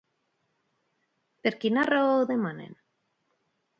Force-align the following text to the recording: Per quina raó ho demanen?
Per 1.47 1.53
quina 1.65 1.85
raó 1.91 2.17
ho 2.17 2.25
demanen? 2.33 2.77